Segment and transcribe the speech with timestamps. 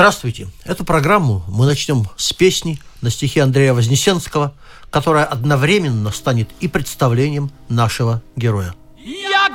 [0.00, 0.48] Здравствуйте!
[0.64, 4.54] Эту программу мы начнем с песни на стихи Андрея Вознесенского,
[4.88, 8.72] которая одновременно станет и представлением нашего героя.
[8.96, 9.50] Я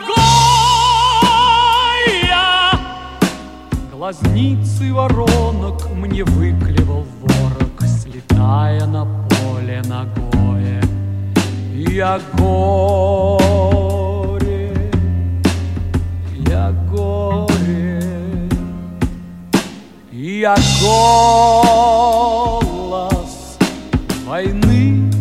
[2.06, 2.80] Гоя!
[3.92, 10.84] Глазницы воронок мне выклевал ворог, слетая на поле ногое.
[11.74, 13.45] Я горе,
[20.46, 22.38] я голос
[24.28, 25.12] войны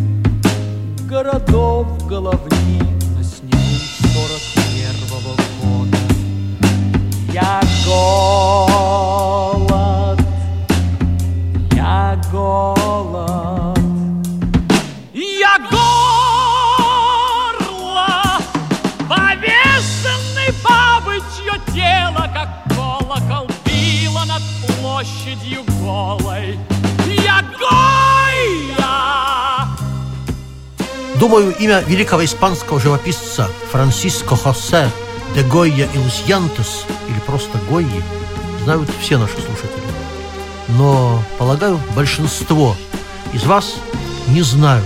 [1.09, 3.79] городов головнина снегу
[4.13, 4.43] сорок
[4.75, 5.97] первого года.
[7.33, 8.64] Я голод,
[31.19, 34.91] Думаю, имя великого испанского живописца Франсиско Хосе
[35.33, 38.03] де Гойя и Лусьянтес, или просто Гойи,
[38.63, 39.83] знают все наши слушатели.
[40.69, 42.75] Но, полагаю, большинство
[43.33, 43.75] из вас
[44.27, 44.85] не знают,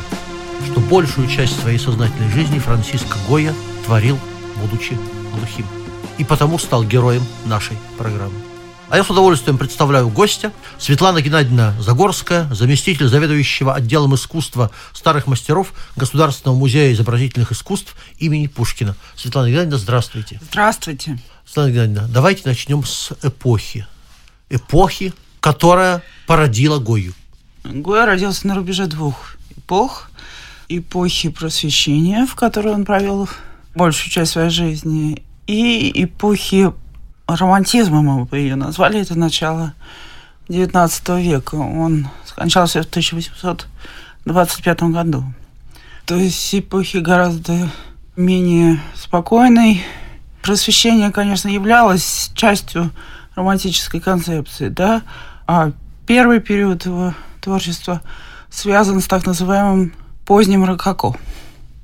[0.66, 3.54] что большую часть своей сознательной жизни Франциско Гойя
[3.86, 4.20] творил,
[4.58, 4.98] будучи
[5.34, 5.66] глухим.
[6.18, 8.49] И потому стал героем нашей программы.
[8.92, 15.74] А я с удовольствием представляю гостя Светлана Геннадьевна Загорская, заместитель заведующего отделом искусства старых мастеров
[15.96, 18.96] Государственного музея изобразительных искусств имени Пушкина.
[19.16, 20.40] Светлана Геннадьевна, здравствуйте.
[20.42, 21.20] Здравствуйте.
[21.46, 23.86] Светлана Геннадьевна, давайте начнем с эпохи.
[24.50, 27.14] Эпохи, которая породила Гою.
[27.64, 30.10] Гоя родился на рубеже двух эпох.
[30.68, 33.30] Эпохи просвещения, в которой он провел
[33.76, 36.74] большую часть своей жизни, и эпохи
[37.36, 39.74] романтизма, мы бы ее назвали, это начало
[40.48, 41.56] XIX века.
[41.56, 45.24] Он скончался в 1825 году.
[46.06, 47.70] То есть эпохи гораздо
[48.16, 49.84] менее спокойной.
[50.42, 52.90] Просвещение, конечно, являлось частью
[53.36, 55.04] романтической концепции, да,
[55.48, 55.72] а
[56.08, 58.02] первый период его творчества
[58.50, 59.94] связан с так называемым
[60.26, 61.16] поздним рококо.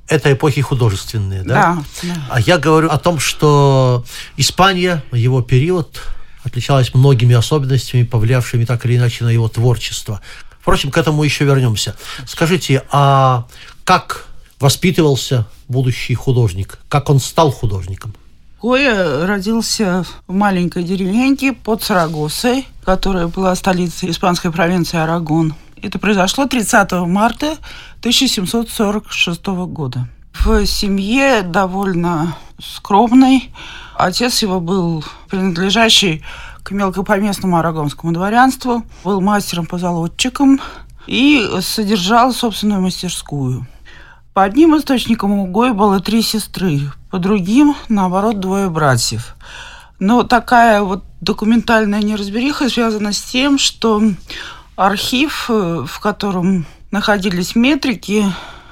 [0.08, 1.82] Это эпохи художественные, да?
[2.02, 2.14] Да.
[2.30, 4.04] А я говорю о том, что
[4.36, 6.00] Испания, его период,
[6.44, 10.20] отличалась многими особенностями, повлиявшими так или иначе на его творчество.
[10.60, 11.96] Впрочем, к этому еще вернемся.
[12.26, 13.46] Скажите, а
[13.84, 14.26] как
[14.60, 16.78] воспитывался будущий художник?
[16.88, 18.14] Как он стал художником?
[18.62, 25.54] Гоя родился в маленькой деревеньке под Сарагосой, которая была столицей испанской провинции Арагон.
[25.86, 27.58] Это произошло 30 марта
[28.00, 30.08] 1746 года.
[30.32, 33.52] В семье довольно скромной.
[33.94, 36.24] Отец его был принадлежащий
[36.64, 40.60] к мелкопоместному арагонскому дворянству, был мастером-позолотчиком
[41.06, 43.64] и содержал собственную мастерскую.
[44.34, 46.80] По одним источникам у Гои было три сестры,
[47.12, 49.36] по другим, наоборот, двое братьев.
[50.00, 54.02] Но такая вот документальная неразбериха связана с тем, что
[54.76, 58.24] архив, э, в котором находились метрики,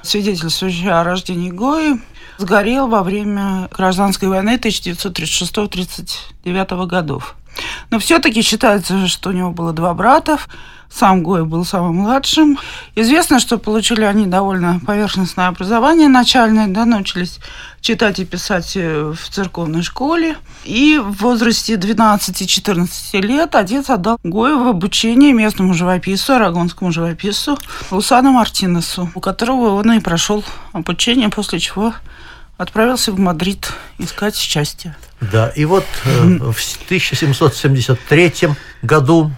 [0.03, 1.99] свидетельствующие о рождении Гои,
[2.37, 7.35] сгорел во время гражданской войны 1936-39 годов.
[7.89, 10.39] Но все-таки считается, что у него было два брата.
[10.89, 12.57] Сам Гой был самым младшим.
[12.95, 17.39] Известно, что получили они довольно поверхностное образование начальное, да, научились
[17.81, 20.37] читать и писать э, в церковной школе.
[20.63, 27.57] И в возрасте 12-14 лет отец отдал Гою в обучение местному живописцу, арагонскому живописцу
[27.91, 31.93] Лусану Мартинесу, у которого он и прошел обучение, после чего
[32.57, 34.95] отправился в Мадрид искать счастье.
[35.31, 38.33] Да, и вот э, в 1773
[38.81, 39.31] году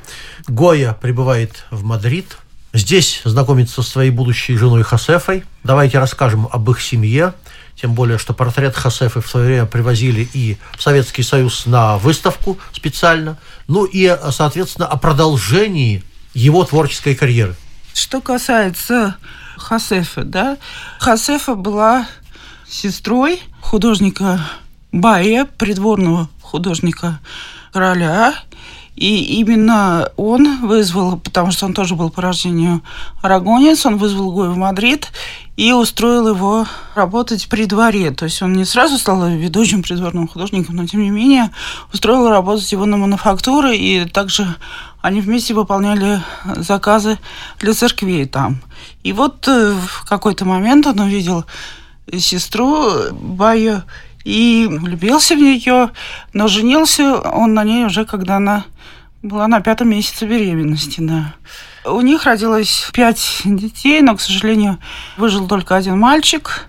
[0.47, 2.37] Гоя прибывает в Мадрид.
[2.73, 5.43] Здесь знакомится со своей будущей женой Хосефой.
[5.63, 7.33] Давайте расскажем об их семье.
[7.75, 12.57] Тем более, что портрет Хосефы в свое время привозили и в Советский Союз на выставку
[12.73, 13.37] специально.
[13.67, 16.03] Ну и, соответственно, о продолжении
[16.33, 17.55] его творческой карьеры.
[17.93, 19.15] Что касается
[19.57, 20.57] Хосефы, да,
[20.99, 22.07] Хосефа была
[22.69, 24.39] сестрой художника
[24.91, 27.19] Бая, придворного художника
[27.71, 28.33] короля.
[28.95, 32.81] И именно он вызвал, потому что он тоже был по рождению
[33.21, 35.11] арагонец, он вызвал Гою в Мадрид
[35.55, 38.09] и устроил его работать при дворе.
[38.09, 41.51] То есть он не сразу стал ведущим придворным художником, но тем не менее
[41.93, 44.55] устроил работать его на мануфактуры, и также
[45.01, 46.23] они вместе выполняли
[46.55, 47.19] заказы
[47.59, 48.61] для церквей там.
[49.03, 51.45] И вот э, в какой-то момент он увидел
[52.17, 53.83] сестру Баю
[54.27, 55.91] и влюбился в нее,
[56.33, 58.65] но женился он на ней уже, когда она
[59.23, 61.33] была на пятом месяце беременности, да.
[61.85, 64.79] У них родилось пять детей, но, к сожалению,
[65.15, 66.67] выжил только один мальчик.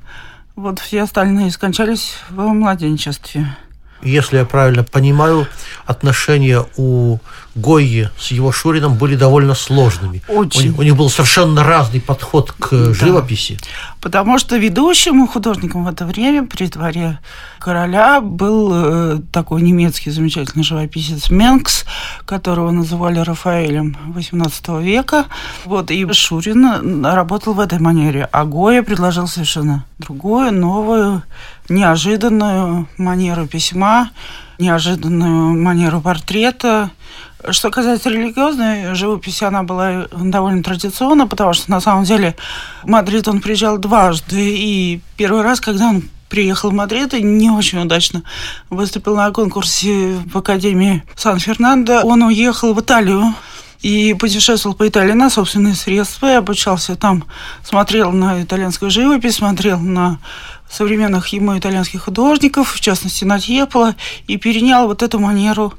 [0.54, 3.56] Вот все остальные скончались в младенчестве.
[4.02, 5.48] Если я правильно понимаю,
[5.84, 7.18] отношения у
[7.54, 10.22] Гойи с его Шурином были довольно сложными.
[10.28, 10.70] Очень.
[10.70, 12.94] У, у них был совершенно разный подход к да.
[12.94, 13.58] живописи.
[14.00, 17.18] Потому что ведущим художником в это время при дворе
[17.58, 21.84] короля был э, такой немецкий замечательный живописец Менкс,
[22.24, 25.26] которого называли Рафаэлем XVIII века.
[25.64, 28.28] Вот, и Шурин работал в этой манере.
[28.30, 31.22] А Гоя предложил совершенно другую, новую,
[31.68, 34.10] неожиданную манеру письма,
[34.58, 36.90] неожиданную манеру портрета,
[37.50, 42.36] что касается религиозной живописи, она была довольно традиционна, потому что на самом деле
[42.82, 44.56] в Мадрид он приезжал дважды.
[44.56, 48.22] И первый раз, когда он приехал в Мадрид и не очень удачно
[48.70, 53.34] выступил на конкурсе в Академии Сан-Фернандо, он уехал в Италию
[53.80, 57.24] и путешествовал по Италии на собственные средства, и обучался там,
[57.62, 60.18] смотрел на итальянскую живопись, смотрел на
[60.68, 63.94] современных ему итальянских художников, в частности, на Тьепола,
[64.26, 65.74] и перенял вот эту манеру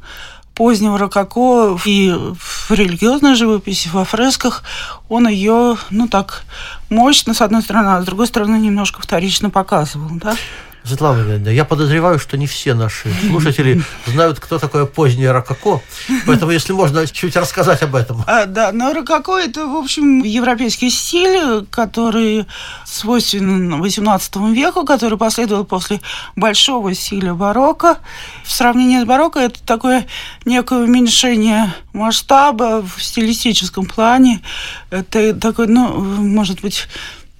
[0.59, 4.63] позднего рококо и в религиозной живописи, во фресках,
[5.07, 6.43] он ее, ну так,
[6.89, 10.35] мощно, с одной стороны, а с другой стороны, немножко вторично показывал, да?
[10.83, 15.81] Светлана Леонидовна, я подозреваю, что не все наши слушатели знают, кто такое позднее рококо,
[16.25, 18.23] поэтому, если можно, чуть рассказать об этом.
[18.27, 22.45] А, да, но рококо– это, в общем, европейский стиль, который
[22.85, 25.99] свойственен XVIII веку, который последовал после
[26.35, 27.97] большого стиля барокко.
[28.43, 30.07] В сравнении с барокко это такое
[30.45, 34.41] некое уменьшение масштаба в стилистическом плане.
[34.89, 36.87] Это такой, ну, может быть,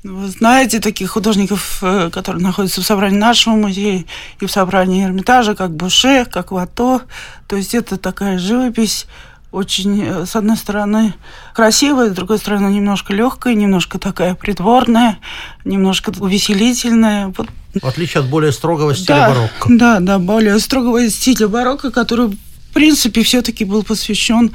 [0.03, 4.05] вы знаете таких художников, э, которые находятся в собрании нашего музея
[4.39, 7.01] и в собрании Эрмитажа, как Буше, как Вато.
[7.47, 9.07] То есть это такая живопись
[9.51, 11.13] очень, э, с одной стороны,
[11.53, 15.19] красивая, с другой стороны, немножко легкая, немножко такая придворная,
[15.65, 17.33] немножко увеселительная.
[17.81, 19.69] В отличие от более строгого стиля да, барокко.
[19.69, 22.37] Да, да, более строгого стиля барокко, который
[22.79, 24.53] принципе, все-таки был посвящен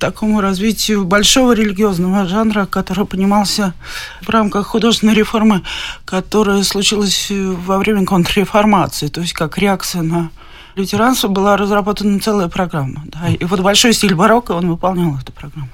[0.00, 3.74] такому развитию большого религиозного жанра, который понимался
[4.22, 5.62] в рамках художественной реформы,
[6.04, 10.30] которая случилась во время контрреформации, то есть как реакция на
[10.74, 13.04] лютеранство была разработана целая программа.
[13.06, 15.70] Да, и вот большой стиль барокко, он выполнял эту программу.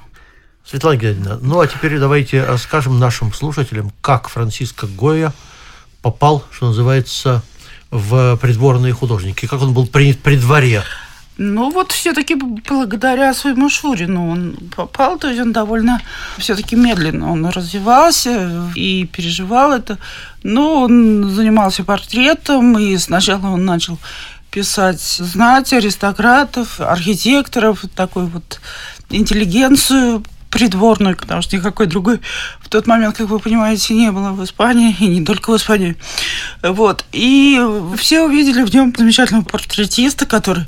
[0.66, 5.32] Светлана Геннадьевна, ну а теперь давайте расскажем нашим слушателям, как Франциско Гоя
[6.02, 7.42] попал, что называется,
[7.90, 10.82] в придворные художники, как он был принят при дворе.
[11.38, 16.00] Ну вот все-таки благодаря своему Шурину он попал, то есть он довольно
[16.38, 19.98] все-таки медленно он развивался и переживал это.
[20.42, 23.98] Но он занимался портретом, и сначала он начал
[24.50, 28.60] писать знать аристократов, архитекторов, такой вот
[29.10, 30.22] интеллигенцию
[30.56, 32.20] придворную, потому что никакой другой
[32.60, 35.96] в тот момент, как вы понимаете, не было в Испании, и не только в Испании.
[36.62, 37.04] Вот.
[37.12, 37.60] И
[37.98, 40.64] все увидели в нем замечательного портретиста, который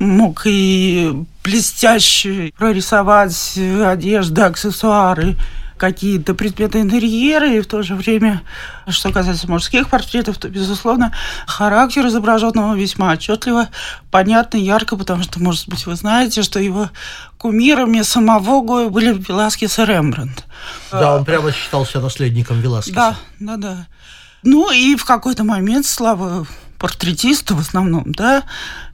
[0.00, 1.12] мог и
[1.44, 5.36] блестяще прорисовать одежды, аксессуары,
[5.78, 8.42] какие-то предметы интерьера, и в то же время,
[8.88, 11.12] что касается мужских портретов, то, безусловно,
[11.46, 13.68] характер изображенного весьма отчетливо,
[14.10, 16.90] понятно, ярко, потому что, может быть, вы знаете, что его
[17.38, 20.44] кумирами самого Гоя были Веласкес и Рембрандт.
[20.90, 22.94] Да, он прямо считался наследником Веласкеса.
[22.94, 23.86] Да, да, да.
[24.42, 26.46] Ну и в какой-то момент слава
[26.78, 28.44] портретиста в основном, да,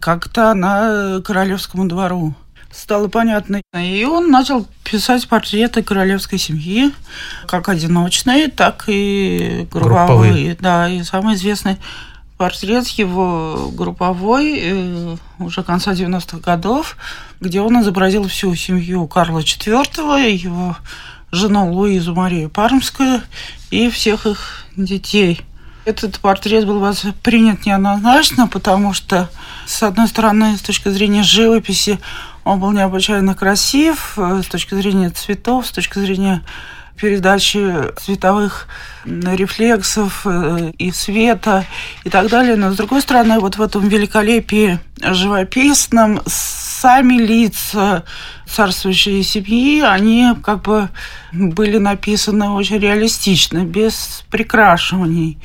[0.00, 2.34] как-то на королевскому двору
[2.74, 3.62] стало понятно.
[3.72, 6.92] И он начал писать портреты королевской семьи,
[7.46, 10.06] как одиночные, так и групповые.
[10.06, 10.56] групповые.
[10.60, 11.78] Да, и самый известный
[12.36, 16.96] портрет его групповой э, уже конца 90-х годов,
[17.40, 20.76] где он изобразил всю семью Карла IV, его
[21.30, 23.22] жену Луизу Марию Пармскую
[23.70, 25.40] и всех их детей.
[25.84, 26.82] Этот портрет был
[27.22, 29.28] принят неоднозначно, потому что,
[29.66, 31.98] с одной стороны, с точки зрения живописи,
[32.44, 36.42] он был необычайно красив, э, с точки зрения цветов, с точки зрения
[36.96, 38.68] передачи цветовых
[39.04, 41.66] рефлексов э, и света
[42.04, 42.56] и так далее.
[42.56, 48.04] Но, с другой стороны, вот в этом великолепии живописном, сами лица
[48.46, 50.88] царствующей семьи, они как бы
[51.32, 55.38] были написаны очень реалистично, без прикрашиваний.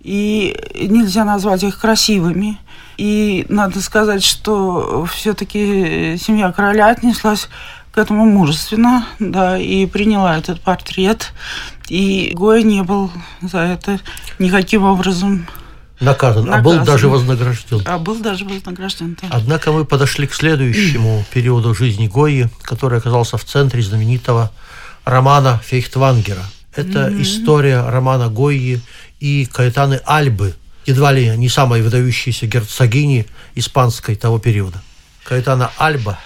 [0.00, 2.58] И нельзя назвать их красивыми.
[2.96, 7.48] И надо сказать, что все-таки семья короля отнеслась
[7.92, 11.32] к этому мужественно, да, и приняла этот портрет.
[11.88, 13.98] И Гоя не был за это
[14.38, 15.46] никаким образом
[16.00, 16.60] наказан, наказан.
[16.60, 17.82] а был даже вознагражден.
[17.86, 19.28] А был даже вознагражден, да.
[19.30, 24.52] Однако мы подошли к следующему периоду жизни Гои, который оказался в центре знаменитого
[25.04, 26.44] романа Фейхтвангера.
[26.74, 27.22] Это mm-hmm.
[27.22, 28.80] история романа Гойи
[29.20, 30.54] и Каэтаны Альбы,
[30.86, 34.82] едва ли не самой выдающейся герцогини испанской того периода.
[35.24, 36.18] Каэтана Альба,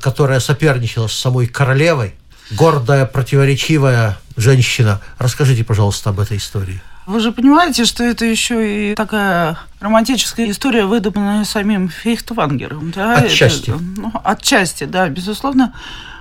[0.00, 2.14] которая соперничала с самой королевой,
[2.50, 5.00] гордая, противоречивая женщина.
[5.18, 6.80] Расскажите, пожалуйста, об этой истории.
[7.06, 12.90] Вы же понимаете, что это еще и такая романтическая история, выдуманная самим Фейхтвангером.
[12.90, 13.18] Да?
[13.18, 13.70] Отчасти.
[13.70, 15.72] Это, ну, отчасти, да, безусловно.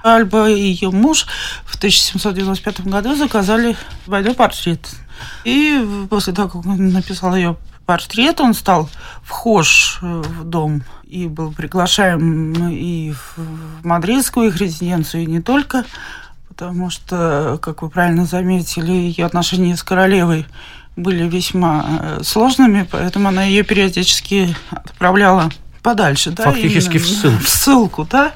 [0.03, 1.25] Альба и ее муж
[1.65, 3.75] в 1795 году заказали
[4.05, 4.87] двойной портрет.
[5.43, 8.87] И после того, как он написал ее портрет, он стал
[9.23, 15.85] вхож в дом и был приглашаем и в мадридскую их резиденцию, и не только
[16.55, 20.45] потому что, как вы правильно заметили, ее отношения с королевой
[20.95, 25.51] были весьма э, сложными, поэтому она ее периодически отправляла
[25.83, 27.43] подальше, да, фактически в ссылку.
[27.43, 28.31] в ссылку, да,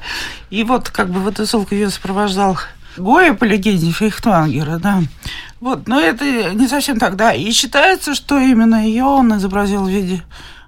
[0.50, 2.58] и вот как бы в эту ссылку ее сопровождал
[2.98, 5.02] Гоя по легенде Фейхтвангера, да.
[5.60, 7.32] Вот, но это не совсем так, да.
[7.32, 10.22] И считается, что именно ее он изобразил в виде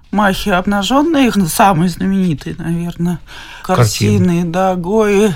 [0.09, 3.19] Махи обнаженной, самой знаменитой, наверное,
[3.61, 4.51] картины, Картина.
[4.51, 5.35] да, Гои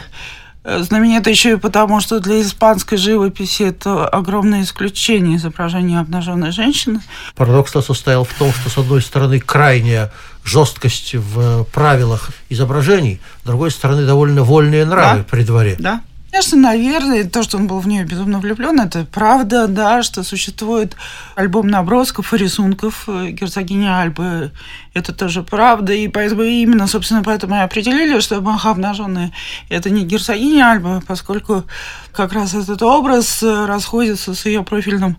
[0.68, 7.00] знаменито еще и потому, что для испанской живописи это огромное исключение изображения обнаженной женщины.
[7.36, 10.12] Парадокс состоял в том, что, с одной стороны, крайняя
[10.44, 15.26] жесткость в правилах изображений, с другой стороны, довольно вольные нравы да.
[15.30, 15.76] при дворе.
[15.80, 16.02] Да.
[16.30, 20.96] Конечно, наверное, то, что он был в нее безумно влюблен, это правда, да, что существует
[21.36, 24.52] альбом набросков и рисунков э, герцогини Альбы.
[24.94, 29.32] Это тоже правда, и поэтому именно, собственно, поэтому и определили, что Маха обнаженная–
[29.70, 31.64] это не герцогиня Альбы, поскольку
[32.12, 35.18] как раз этот образ э, расходится с ее профильным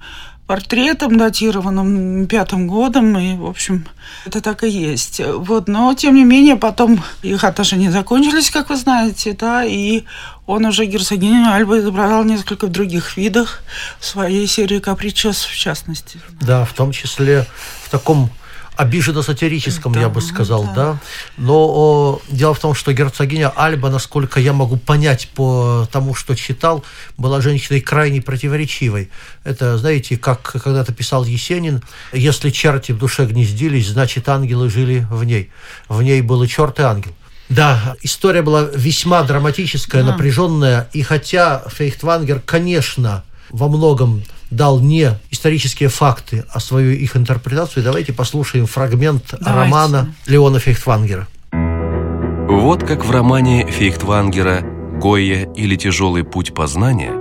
[0.48, 3.86] портретом, датированным пятым годом, и, в общем,
[4.24, 5.20] это так и есть.
[5.20, 10.04] Вот, но, тем не менее, потом их отношения закончились, как вы знаете, да, и
[10.46, 13.62] он уже герцогиню Альба изображал несколько в других видах
[14.00, 16.18] в своей серии «Капричес», в частности.
[16.40, 17.46] Да, в том числе
[17.84, 18.30] в таком
[18.78, 20.74] обиженно-сатирическом, да, я бы сказал, да.
[20.74, 20.98] да.
[21.36, 26.36] Но о, дело в том, что герцогиня Альба, насколько я могу понять по тому, что
[26.36, 26.84] читал,
[27.16, 29.10] была женщиной крайне противоречивой.
[29.42, 31.82] Это, знаете, как когда-то писал Есенин,
[32.12, 35.50] если черти в душе гнездились, значит, ангелы жили в ней.
[35.88, 37.12] В ней был и черт, и ангел.
[37.48, 40.12] Да, история была весьма драматическая, да.
[40.12, 47.82] напряженная, и хотя Фейхтвангер, конечно, во многом дал не исторические факты, а свою их интерпретацию.
[47.84, 49.50] Давайте послушаем фрагмент Давайте.
[49.50, 51.26] романа Леона Фейхтвангера.
[51.52, 54.62] Вот как в романе Фейхтвангера
[55.00, 57.12] «Гойя или тяжелый путь познания»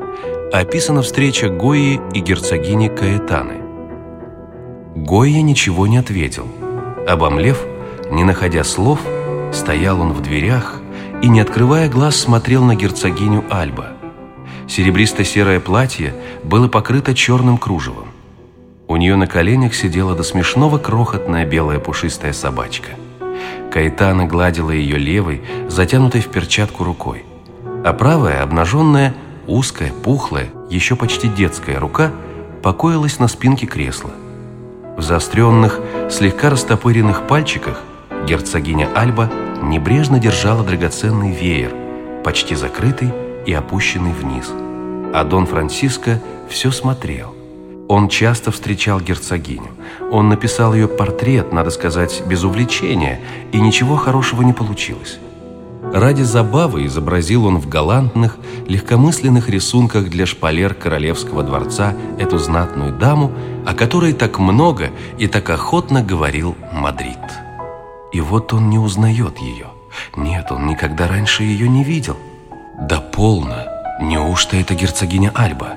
[0.54, 3.62] описана встреча Гойи и герцогини Каэтаны.
[4.96, 6.48] Гойя ничего не ответил.
[7.08, 7.62] Обомлев,
[8.10, 9.00] не находя слов,
[9.54, 10.82] стоял он в дверях
[11.22, 13.92] и, не открывая глаз, смотрел на герцогиню Альба–
[14.68, 18.10] Серебристо-серое платье было покрыто черным кружевом.
[18.88, 22.92] У нее на коленях сидела до смешного крохотная белая пушистая собачка.
[23.72, 27.26] Каэтана гладила ее левой, затянутой в перчатку рукой.
[27.84, 29.14] А правая, обнаженная,
[29.46, 32.12] узкая, пухлая, еще почти детская рука
[32.64, 34.12] покоилась на спинке кресла.
[34.98, 37.82] В заостренных, слегка растопыренных пальчиках
[38.26, 39.30] герцогиня Альба
[39.62, 41.72] небрежно держала драгоценный веер,
[42.24, 43.14] почти закрытый
[43.48, 44.52] и опущенный вниз.
[45.16, 47.34] А Дон Франциско все смотрел.
[47.88, 49.72] Он часто встречал герцогиню.
[50.12, 53.22] Он написал ее портрет, надо сказать, без увлечения,
[53.54, 55.20] и ничего хорошего не получилось.
[55.94, 58.38] Ради забавы изобразил он в галантных,
[58.68, 63.32] легкомысленных рисунках для шпалер королевского дворца эту знатную даму,
[63.66, 67.18] о которой так много и так охотно говорил Мадрид.
[68.12, 69.68] И вот он не узнает ее.
[70.18, 72.18] Нет, он никогда раньше ее не видел.
[72.80, 73.66] Да полно!
[74.00, 75.74] Неужто это герцогиня Альба?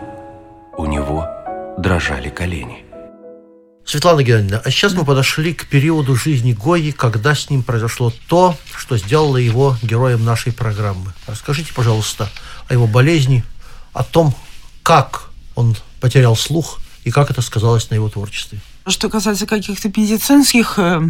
[0.76, 1.26] У него
[1.78, 2.84] дрожали колени.
[3.86, 8.54] Светлана Геннадьевна, а сейчас мы подошли к периоду жизни Гои, когда с ним произошло то,
[8.76, 11.14] что сделало его героем нашей программы.
[11.26, 12.28] Расскажите, пожалуйста,
[12.68, 13.44] о его болезни,
[13.94, 14.34] о том,
[14.82, 18.60] как он потерял слух и как это сказалось на его творчестве.
[18.90, 21.00] Что касается каких-то медицинских э,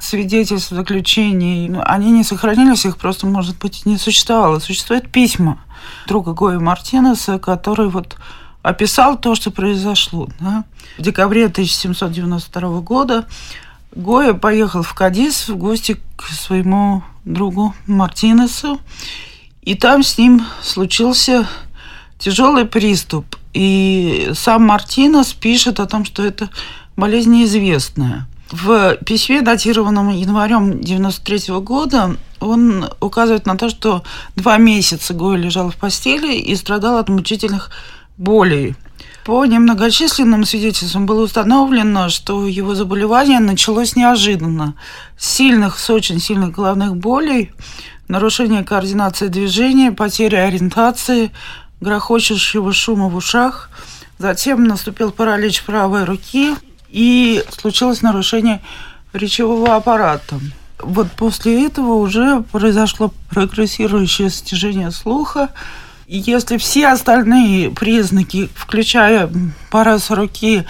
[0.00, 4.58] свидетельств, заключений, ну, они не сохранились, их просто, может быть, не существовало.
[4.58, 5.58] Существуют письма
[6.06, 8.16] друга Гоя Мартинеса, который вот
[8.62, 10.28] описал то, что произошло.
[10.40, 10.64] Да?
[10.98, 13.26] В декабре 1792 года
[13.94, 18.80] Гоя поехал в Кадис в гости к своему другу Мартинесу,
[19.62, 21.48] и там с ним случился
[22.18, 23.36] тяжелый приступ.
[23.52, 26.50] И сам Мартинес пишет о том, что это
[26.96, 28.26] болезнь неизвестная.
[28.50, 34.04] В письме, датированном январем 93 года, он указывает на то, что
[34.36, 37.70] два месяца Гоя лежал в постели и страдал от мучительных
[38.16, 38.76] болей.
[39.24, 44.74] По немногочисленным свидетельствам было установлено, что его заболевание началось неожиданно.
[45.16, 47.50] С сильных, с очень сильных головных болей,
[48.06, 51.32] нарушение координации движения, потеря ориентации,
[51.80, 53.70] грохочущего шума в ушах.
[54.18, 56.54] Затем наступил паралич правой руки
[56.94, 58.60] и случилось нарушение
[59.12, 60.38] речевого аппарата.
[60.78, 65.50] Вот после этого уже произошло прогрессирующее стяжение слуха,
[66.06, 69.28] и если все остальные признаки, включая
[69.70, 70.64] параз руки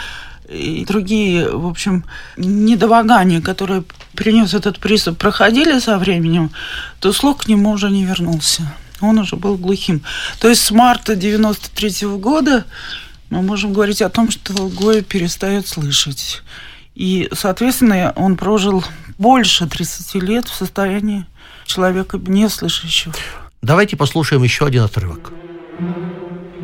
[0.48, 2.04] и другие, в общем,
[2.38, 6.50] недомогания, которые принес этот приступ, проходили со временем,
[7.00, 8.62] то слух к нему уже не вернулся.
[9.02, 10.02] Он уже был глухим.
[10.40, 12.64] То есть с марта 93 -го года
[13.30, 16.42] мы можем говорить о том, что Гоя перестает слышать.
[16.94, 18.84] И, соответственно, он прожил
[19.18, 21.26] больше 30 лет в состоянии
[21.66, 23.14] человека не слышащего.
[23.62, 25.32] Давайте послушаем еще один отрывок.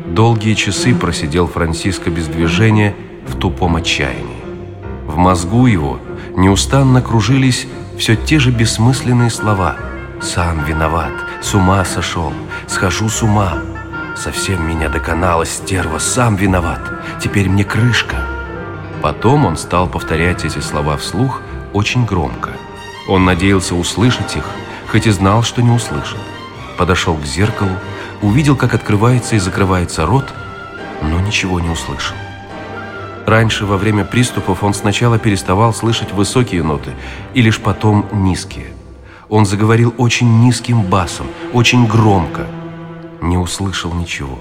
[0.05, 2.95] Долгие часы просидел Франциско без движения
[3.27, 4.41] в тупом отчаянии.
[5.05, 5.99] В мозгу его
[6.35, 9.77] неустанно кружились все те же бессмысленные слова
[10.21, 12.31] «Сам виноват, с ума сошел,
[12.67, 13.61] схожу с ума,
[14.15, 16.81] совсем меня доконала стерва, сам виноват,
[17.21, 18.17] теперь мне крышка».
[19.01, 21.41] Потом он стал повторять эти слова вслух
[21.73, 22.51] очень громко.
[23.07, 24.45] Он надеялся услышать их,
[24.91, 26.19] хоть и знал, что не услышит
[26.81, 27.77] подошел к зеркалу,
[28.23, 30.33] увидел, как открывается и закрывается рот,
[31.03, 32.15] но ничего не услышал.
[33.27, 36.93] Раньше, во время приступов, он сначала переставал слышать высокие ноты
[37.35, 38.73] и лишь потом низкие.
[39.29, 42.47] Он заговорил очень низким басом, очень громко.
[43.21, 44.39] Не услышал ничего.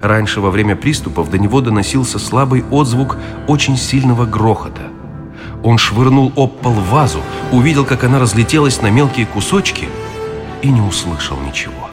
[0.00, 4.88] Раньше, во время приступов, до него доносился слабый отзвук очень сильного грохота.
[5.62, 7.20] Он швырнул об пол вазу,
[7.52, 9.88] увидел, как она разлетелась на мелкие кусочки–
[10.62, 11.90] и не услышал ничего.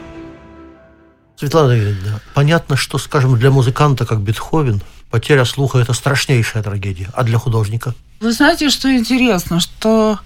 [1.36, 7.08] Светлана Юрьевна, понятно, что, скажем, для музыканта, как Бетховен, потеря слуха– это страшнейшая трагедия.
[7.14, 7.94] А для художника?
[8.20, 10.18] Вы знаете, что интересно, что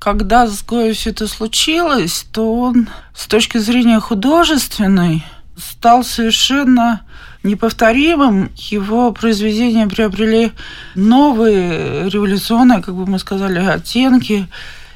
[0.00, 5.22] когда с Гоей все это случилось, то он с точки зрения художественной
[5.56, 7.02] стал совершенно
[7.42, 8.50] неповторимым.
[8.56, 10.52] Его произведения приобрели
[10.94, 14.48] новые революционные, как бы мы сказали, оттенки.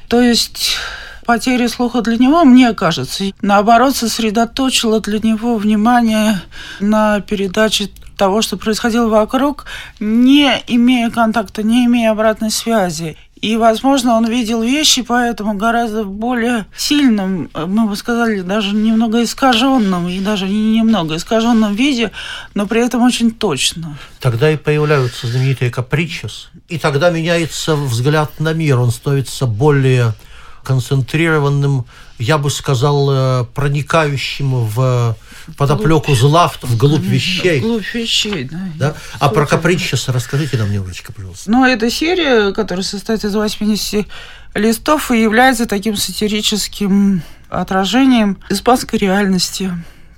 [0.07, 0.75] То есть
[1.23, 6.41] потеря слуха для него, мне кажется, наоборот, сосредоточила для него внимание
[6.79, 9.65] на передаче того, что происходило вокруг,
[9.99, 13.17] не имея контакта, не имея обратной связи.
[13.41, 20.07] И, возможно, он видел вещи, поэтому гораздо более сильным, мы бы сказали, даже немного искаженным,
[20.07, 22.11] и даже не немного искаженном виде,
[22.53, 23.97] но при этом очень точно.
[24.19, 30.13] Тогда и появляются знаменитые капричес, и тогда меняется взгляд на мир, он становится более
[30.63, 31.85] концентрированным,
[32.17, 35.15] я бы сказал, э, проникающим в
[35.57, 37.59] подоплеку зла, в глубь вещей.
[37.59, 38.59] Глубь вещей, да.
[38.75, 38.95] да?
[39.19, 41.49] А про капричес расскажите нам немножечко, пожалуйста.
[41.49, 44.07] Ну, эта серия, которая состоит из 80
[44.55, 49.71] листов, и является таким сатирическим отражением испанской реальности.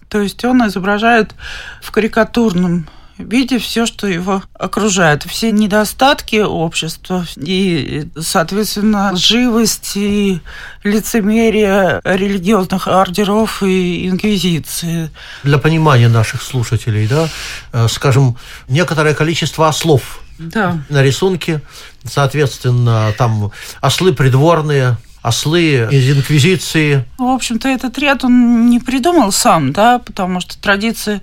[0.09, 1.35] То есть он изображает
[1.81, 2.87] в карикатурном
[3.17, 10.39] видя все, что его окружает, все недостатки общества и, соответственно, живость и
[10.84, 15.10] лицемерие религиозных ордеров и инквизиции.
[15.43, 17.30] Для понимания наших слушателей, да,
[17.73, 20.80] э, скажем, некоторое количество ослов да.
[20.89, 21.62] на рисунке,
[22.06, 23.51] соответственно, там
[23.82, 27.05] ослы придворные, ослы из инквизиции.
[27.17, 31.21] В общем-то, этот ряд он не придумал сам, да, потому что традиция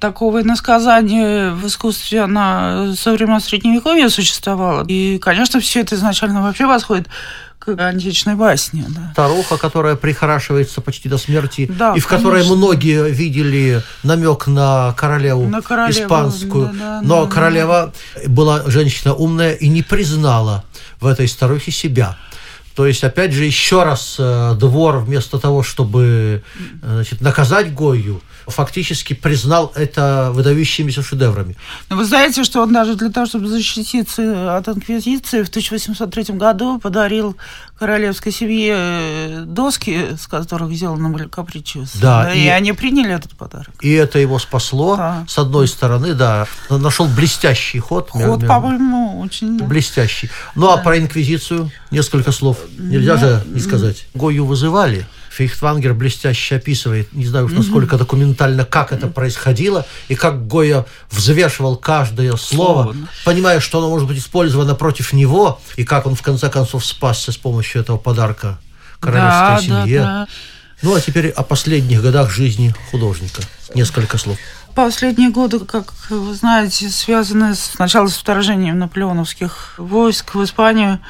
[0.00, 4.84] такого иносказания в искусстве, она со времен Средневековья существовала.
[4.86, 7.08] И, конечно, все это изначально вообще восходит
[7.58, 8.84] к античной басне.
[8.88, 9.10] Да.
[9.12, 12.56] Старуха, которая прихорашивается почти до смерти, да, и в которой конечно.
[12.56, 16.66] многие видели намек на королеву на королеву, испанскую.
[16.66, 18.28] Да, да, Но да, королева да.
[18.28, 20.64] была женщина умная и не признала
[21.00, 22.18] в этой старухе себя.
[22.74, 26.42] То есть, опять же, еще раз э, двор вместо того, чтобы
[26.82, 31.56] э, значит, наказать Гою, фактически признал это выдающимися шедеврами.
[31.90, 36.78] Но вы знаете, что он даже для того, чтобы защититься от инквизиции, в 1803 году
[36.78, 37.36] подарил
[37.78, 41.98] королевской семье э, доски, с которых сделаны были капричиусы.
[42.00, 43.70] Да, и, и- они приняли этот подарок.
[43.80, 44.96] И это его спасло.
[44.96, 45.24] Да.
[45.28, 48.10] С одной стороны, да, нашел блестящий ход.
[48.10, 49.58] Ход, по-моему, очень...
[49.58, 50.30] Блестящий.
[50.54, 52.58] Ну, а про инквизицию несколько слов.
[52.78, 54.06] Нельзя же не сказать.
[54.14, 55.06] Гою вызывали.
[55.34, 61.76] Фейхтвангер блестяще описывает, не знаю уж насколько документально, как это происходило, и как Гоя взвешивал
[61.76, 66.22] каждое слово, Слово, понимая, что оно может быть использовано против него, и как он в
[66.22, 68.58] конце концов спасся с помощью этого подарка
[69.00, 69.98] королевской да, семье.
[70.00, 70.28] да, да.
[70.82, 73.42] Ну, а теперь о последних годах жизни художника.
[73.74, 74.38] Несколько слов.
[74.74, 81.00] Последние годы, как вы знаете, связаны с- сначала с вторжением наполеоновских войск в Испанию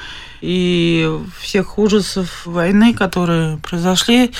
[0.45, 1.09] и
[1.41, 4.33] всех ужасов войны, которые произошли.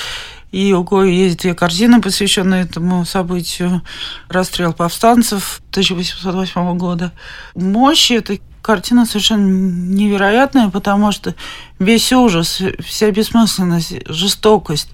[0.51, 3.81] И у Гои есть две картины, посвященные этому событию.
[4.29, 7.11] Расстрел повстанцев 1808 года.
[7.55, 11.35] Мощь этой картины совершенно невероятная, потому что
[11.79, 14.89] весь ужас, вся бессмысленность, жестокость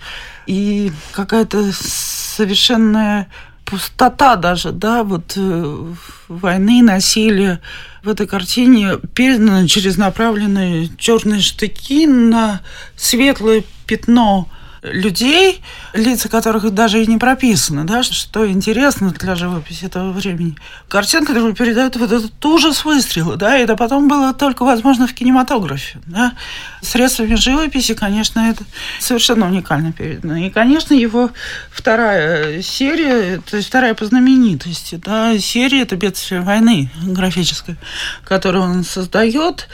[0.48, 3.28] и какая-то совершенная
[3.72, 5.94] пустота даже, да, вот э,
[6.28, 7.62] войны, насилия
[8.04, 12.60] в этой картине передано через направленные черные штыки на
[12.98, 14.50] светлое пятно
[14.84, 15.62] людей,
[15.94, 20.56] лица которых даже и не прописаны, да, что интересно для живописи этого времени.
[20.88, 26.00] Картина, которая передает вот этот ужас выстрела, да, это потом было только возможно в кинематографе,
[26.08, 26.34] да.
[26.82, 28.64] Средствами живописи, конечно, это
[29.00, 30.36] совершенно уникально передано.
[30.38, 31.30] И, конечно, его
[31.72, 37.78] вторая серия, то есть вторая по знаменитости, да, серия это «Бедствие войны» графическая,
[38.24, 39.68] которую он создает.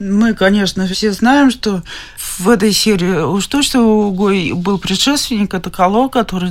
[0.00, 1.82] Мы, конечно, все знаем, что
[2.16, 6.50] в этой серии уж точно у Гой был предшественник, это Кало, который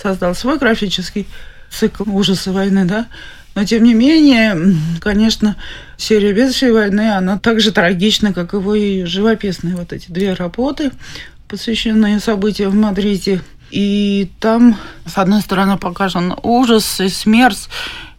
[0.00, 1.26] создал свой графический
[1.70, 3.06] цикл ужаса войны, да.
[3.54, 5.56] Но, тем не менее, конечно,
[5.96, 10.92] серия «Бедствия войны», она так же трагична, как его и живописные вот эти две работы,
[11.48, 13.40] посвященные событиям в Мадриде.
[13.70, 17.70] И там, с одной стороны, показан ужас и смерть,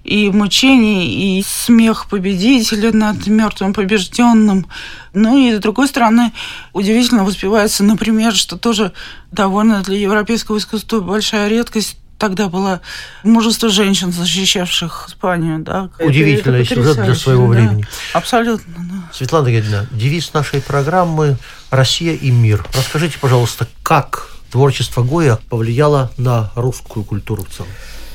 [0.03, 1.05] и мучение,
[1.39, 4.67] и смех победителя над мертвым побежденным.
[5.13, 6.31] Ну и с другой стороны,
[6.73, 8.93] удивительно воспевается, например, что тоже
[9.31, 11.97] довольно для европейского искусства большая редкость.
[12.17, 12.81] Тогда было
[13.23, 15.57] множество женщин, защищавших Испанию.
[15.59, 15.89] Да.
[15.99, 17.49] Удивительный сюжет для своего да.
[17.49, 17.87] времени.
[18.13, 19.11] Абсолютно, да.
[19.11, 21.37] Светлана Гедина, девиз нашей программы
[21.71, 22.63] «Россия и мир».
[22.75, 27.71] Расскажите, пожалуйста, как творчество Гоя повлияло на русскую культуру в целом?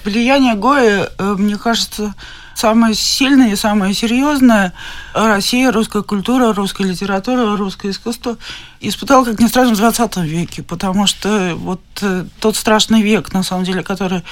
[0.06, 2.14] Влияние Гоя, э, мне кажется,
[2.54, 4.72] самое сильное и самое серьезное.
[5.14, 8.36] Россия, русская культура, русская литература, русское искусство
[8.80, 13.42] испытала, как ни странно, в 20 веке, потому что вот э, тот страшный век, на
[13.42, 14.22] самом деле, который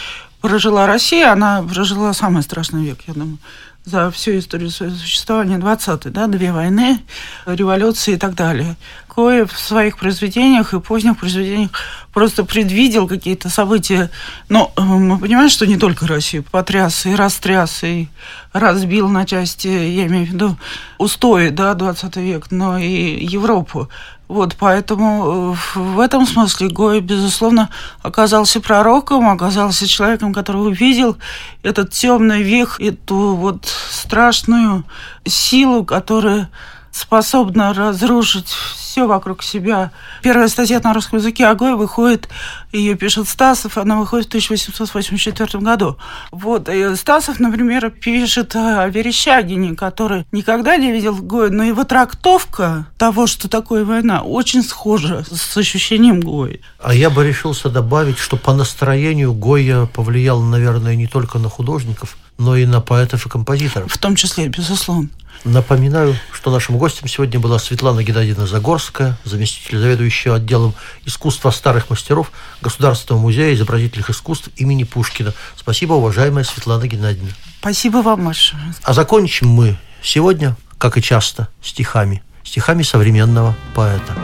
[0.40, 3.38] прожила Россия, она прожила самый страшный век, я думаю,
[3.84, 7.00] за всю историю своего существования 20 да, две войны,
[7.46, 8.76] революции и так далее.
[9.08, 11.70] Кое в своих произведениях и поздних произведениях
[12.12, 14.10] просто предвидел какие-то события.
[14.48, 18.08] Но э, мы понимаем, что не только Россию потряс и растряс, и
[18.52, 20.56] разбил на части, я имею в виду,
[20.98, 23.88] устои, да, 20 век, но и Европу.
[24.26, 27.68] Вот, поэтому э, в этом смысле Гой, безусловно,
[28.02, 31.16] оказался пророком, оказался человеком, который увидел
[31.62, 34.84] этот темный век, эту вот страшную
[35.26, 36.48] силу, которая
[36.94, 39.90] способна разрушить все вокруг себя.
[40.22, 42.28] Первая статья на русском языке о Гое выходит,
[42.70, 45.98] ее пишет Стасов, она выходит в 1884 году.
[46.30, 52.86] Вот, и Стасов, например, пишет о Верещагине, который никогда не видел Гоя, но его трактовка
[52.96, 56.58] того, что такое война, очень схожа с ощущением Гоя.
[56.80, 62.16] А я бы решился добавить, что по настроению Гойя повлиял, наверное, не только на художников,
[62.38, 63.92] но и на поэтов и композиторов.
[63.92, 65.08] В том числе, безусловно.
[65.44, 70.72] Напоминаю, что нашим гостем сегодня была Светлана Геннадьевна Загорская, заместитель заведующего отделом
[71.04, 75.34] искусства старых мастеров Государственного музея изобразительных искусств имени Пушкина.
[75.54, 77.32] Спасибо, уважаемая Светлана Геннадьевна.
[77.60, 78.62] Спасибо вам большое.
[78.82, 82.22] А закончим мы сегодня, как и часто, стихами.
[82.42, 84.14] Стихами современного поэта.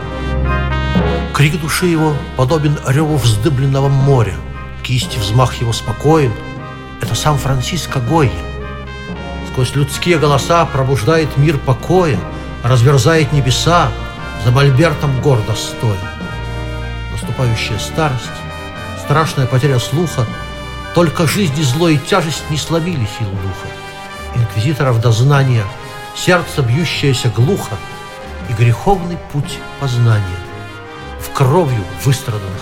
[1.35, 4.35] Крик души его подобен реву вздыбленного моря.
[4.81, 6.33] Кисти взмах его спокоен.
[6.99, 8.50] Это сам Франциско Гойя.
[9.51, 12.17] Сквозь людские голоса пробуждает мир покоя,
[12.63, 13.91] разверзает небеса,
[14.45, 15.99] за мольбертом гордо стоя.
[17.11, 18.23] Наступающая старость,
[19.03, 20.25] страшная потеря слуха,
[20.95, 23.67] только жизнь и зло и тяжесть не сломили силу духа.
[24.35, 25.65] Инквизиторов дознания,
[26.15, 27.75] сердце бьющееся глухо
[28.49, 30.39] и греховный путь познания
[31.19, 32.61] в кровью выстраданных